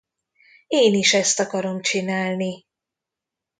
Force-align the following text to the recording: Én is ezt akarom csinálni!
Én 0.67 0.93
is 0.93 1.13
ezt 1.13 1.39
akarom 1.39 1.81
csinálni! 1.81 2.65